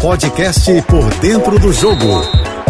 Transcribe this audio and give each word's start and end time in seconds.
Podcast 0.00 0.70
Por 0.82 1.12
Dentro 1.20 1.58
do 1.58 1.72
Jogo, 1.72 2.22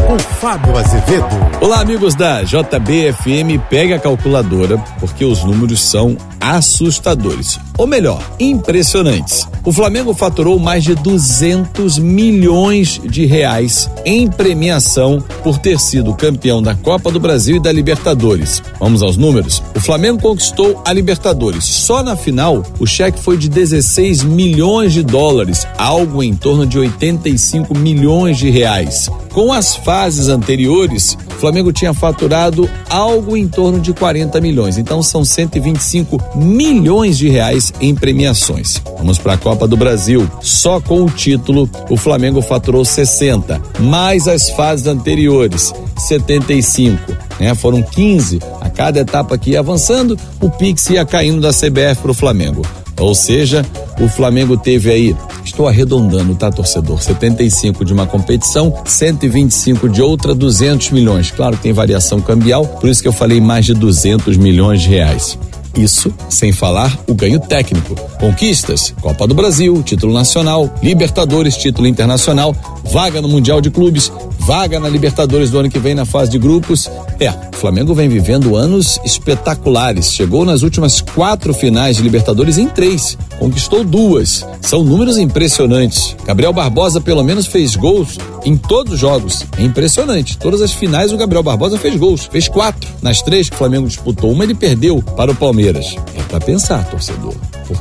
com 0.07 0.19
Fábio 0.19 0.79
Azevedo. 0.79 1.27
Olá, 1.61 1.81
amigos 1.81 2.15
da 2.15 2.43
JBFM. 2.43 3.59
Pega 3.69 3.97
a 3.97 3.99
calculadora, 3.99 4.79
porque 5.01 5.25
os 5.25 5.43
números 5.43 5.81
são 5.81 6.17
assustadores. 6.41 7.59
Ou 7.77 7.87
melhor, 7.87 8.23
impressionantes. 8.39 9.47
O 9.67 9.73
Flamengo 9.73 10.15
faturou 10.15 10.61
mais 10.61 10.85
de 10.85 10.95
200 10.95 11.99
milhões 11.99 13.01
de 13.05 13.27
reais 13.27 13.91
em 14.05 14.29
premiação 14.29 15.21
por 15.43 15.59
ter 15.59 15.81
sido 15.81 16.15
campeão 16.15 16.63
da 16.63 16.77
Copa 16.77 17.11
do 17.11 17.19
Brasil 17.19 17.57
e 17.57 17.61
da 17.61 17.73
Libertadores. 17.73 18.63
Vamos 18.79 19.03
aos 19.03 19.17
números? 19.17 19.61
O 19.75 19.81
Flamengo 19.81 20.23
conquistou 20.23 20.81
a 20.85 20.93
Libertadores. 20.93 21.65
Só 21.65 22.01
na 22.01 22.15
final, 22.15 22.63
o 22.79 22.87
cheque 22.87 23.19
foi 23.19 23.37
de 23.37 23.49
16 23.49 24.23
milhões 24.23 24.93
de 24.93 25.03
dólares, 25.03 25.67
algo 25.77 26.23
em 26.23 26.37
torno 26.37 26.65
de 26.65 26.79
85 26.79 27.77
milhões 27.77 28.39
de 28.39 28.49
reais. 28.51 29.11
Com 29.33 29.53
as 29.53 29.75
fases 29.75 30.29
anteriores, 30.29 31.19
o 31.29 31.39
Flamengo 31.39 31.71
tinha 31.71 31.93
faturado 31.93 32.71
algo 32.89 33.37
em 33.37 33.47
torno 33.47 33.79
de 33.81 33.93
40 33.93 34.41
milhões. 34.41 34.79
Então 34.79 35.03
são 35.03 35.25
125 35.25 36.19
milhões 36.37 37.19
de 37.19 37.29
reais 37.29 37.73
em 37.81 37.95
premiações. 37.95 38.81
Vamos 38.97 39.19
para 39.19 39.35
a 39.35 39.37
Copa 39.37 39.56
do 39.65 39.77
Brasil. 39.77 40.29
Só 40.41 40.81
com 40.81 41.05
o 41.05 41.11
título, 41.11 41.71
o 41.89 41.97
Flamengo 41.97 42.43
faturou 42.43 42.85
60, 42.85 43.63
mais 43.79 44.27
as 44.27 44.51
fases 44.51 44.89
anteriores, 44.89 45.73
75. 45.97 47.01
Né? 47.39 47.55
Foram 47.55 47.81
15 47.81 48.41
a 48.61 48.69
cada 48.69 48.99
etapa 48.99 49.39
que 49.39 49.51
ia 49.51 49.61
avançando, 49.61 50.19
o 50.41 50.51
Pix 50.51 50.91
ia 50.91 51.05
caindo 51.05 51.41
da 51.41 51.51
CBF 51.51 52.03
para 52.03 52.11
o 52.11 52.15
Flamengo. 52.15 52.63
Ou 52.99 53.15
seja, 53.15 53.65
o 54.01 54.09
Flamengo 54.09 54.57
teve 54.57 54.91
aí, 54.91 55.17
estou 55.45 55.69
arredondando, 55.69 56.35
tá, 56.35 56.51
torcedor? 56.51 57.03
75 57.03 57.85
de 57.85 57.93
uma 57.93 58.07
competição, 58.07 58.75
125 58.87 59.89
de 59.89 60.01
outra, 60.01 60.35
200 60.35 60.91
milhões. 60.91 61.31
Claro 61.31 61.59
tem 61.59 61.73
variação 61.73 62.21
cambial, 62.21 62.67
por 62.67 62.89
isso 62.89 63.03
que 63.03 63.09
eu 63.09 63.13
falei 63.13 63.41
mais 63.41 63.67
de 63.67 63.75
200 63.75 64.37
milhões 64.39 64.81
de 64.81 64.89
reais. 64.89 65.39
Isso 65.77 66.13
sem 66.31 66.53
falar 66.53 66.99
o 67.07 67.15
ganho 67.15 67.39
técnico. 67.39 67.95
Conquistas: 68.19 68.95
Copa 69.01 69.27
do 69.27 69.35
Brasil, 69.35 69.83
título 69.83 70.13
nacional, 70.13 70.73
Libertadores, 70.83 71.57
título 71.57 71.87
internacional, 71.87 72.55
vaga 72.91 73.21
no 73.21 73.29
Mundial 73.29 73.61
de 73.61 73.71
Clubes, 73.71 74.11
vaga 74.47 74.79
na 74.79 74.89
Libertadores 74.89 75.51
do 75.51 75.59
ano 75.59 75.69
que 75.69 75.79
vem 75.81 75.93
na 75.93 76.05
fase 76.05 76.31
de 76.31 76.39
grupos. 76.39 76.89
É, 77.19 77.31
o 77.31 77.57
Flamengo 77.57 77.93
vem 77.97 78.09
vivendo 78.09 78.55
anos 78.55 78.97
espetaculares. 79.05 80.13
Chegou 80.13 80.45
nas 80.45 80.63
últimas 80.63 81.01
quatro 81.01 81.53
finais 81.53 81.97
de 81.97 82.03
Libertadores 82.05 82.57
em 82.57 82.69
três, 82.69 83.19
conquistou 83.41 83.83
duas. 83.83 84.47
São 84.61 84.85
números 84.85 85.19
impressionantes. 85.19 86.15
Gabriel 86.25 86.53
Barbosa, 86.53 87.01
pelo 87.01 87.25
menos, 87.25 87.47
fez 87.47 87.75
gols 87.75 88.19
em 88.45 88.57
todos 88.57 88.93
os 88.93 89.01
jogos. 89.01 89.45
É 89.59 89.65
impressionante. 89.65 90.39
Todas 90.39 90.63
as 90.63 90.73
finais 90.73 91.13
o 91.13 91.17
Gabriel 91.17 91.43
Barbosa 91.43 91.77
fez 91.77 91.97
gols. 91.97 92.27
Fez 92.27 92.47
quatro. 92.47 92.89
Nas 93.03 93.23
três 93.23 93.51
que 93.51 93.57
o 93.57 93.59
Flamengo 93.59 93.89
disputou, 93.89 94.31
uma 94.31 94.45
ele 94.45 94.55
perdeu 94.55 95.03
para 95.03 95.33
o 95.33 95.35
Palmeiras. 95.35 95.97
É 96.17 96.23
para 96.23 96.39
pensar, 96.39 96.89
torcedor 96.89 97.35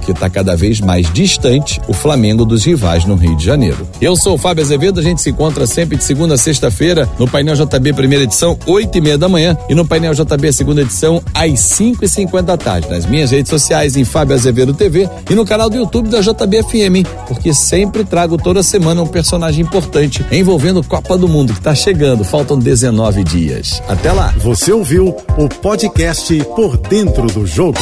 porque 0.06 0.11
está 0.11 0.30
cada 0.30 0.56
vez 0.56 0.80
mais 0.80 1.11
distante 1.11 1.81
o 1.88 1.94
Flamengo 1.94 2.45
dos 2.45 2.64
rivais 2.64 3.06
no 3.06 3.16
Rio 3.16 3.36
de 3.36 3.44
Janeiro. 3.44 3.88
Eu 4.00 4.16
sou 4.16 4.36
o 4.36 4.38
Fábio 4.38 4.64
Azevedo, 4.64 5.00
a 5.00 5.03
gente 5.03 5.20
se 5.20 5.31
encontra 5.31 5.66
sempre 5.66 5.98
de 5.98 6.03
segunda 6.03 6.36
a 6.36 6.38
sexta-feira 6.38 7.09
no 7.17 7.28
Painel 7.28 7.56
JB 7.56 7.94
primeira 7.94 8.23
edição, 8.23 8.56
oito 8.67 8.95
e 8.95 9.02
meia 9.02 9.17
da 9.17 9.28
manhã 9.28 9.58
e 9.67 9.73
no 9.73 9.83
Painel 9.83 10.14
JB 10.14 10.53
segunda 10.53 10.83
edição 10.83 11.23
às 11.33 11.59
cinco 11.59 12.06
e 12.06 12.08
cinquenta 12.08 12.45
da 12.45 12.58
tarde. 12.58 12.88
Nas 12.88 13.08
minhas 13.08 13.31
redes 13.31 13.50
sociais 13.50 13.98
em 13.98 14.06
Fábio 14.06 14.36
Azevedo 14.36 14.76
TV 14.76 15.09
e 15.28 15.33
no 15.33 15.44
canal 15.44 15.72
do 15.72 15.78
YouTube 15.78 16.08
da 16.08 16.22
JBFM, 16.22 17.03
porque 17.28 17.52
sempre 17.52 18.03
trago 18.03 18.38
toda 18.38 18.61
semana 18.61 19.02
um 19.02 19.08
personagem 19.08 19.66
importante 19.66 20.23
envolvendo 20.31 20.83
Copa 20.83 21.17
do 21.17 21.28
Mundo 21.28 21.52
que 21.52 21.59
está 21.59 21.73
chegando. 21.73 22.23
Faltam 22.23 22.59
19 22.59 23.23
dias. 23.23 23.81
Até 23.88 24.11
lá. 24.11 24.36
Você 24.38 24.72
ouviu 24.72 25.16
o 25.36 25.50
podcast 25.50 26.38
Por 26.56 26.77
Dentro 26.77 27.26
do 27.26 27.48
Jogo. 27.48 27.80